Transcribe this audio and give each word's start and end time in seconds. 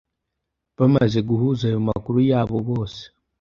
Bamaze 0.77 1.19
guhuza 1.29 1.61
ayo 1.69 1.79
makuru 1.89 2.17
yabo 2.29 2.55
bose 2.69 3.01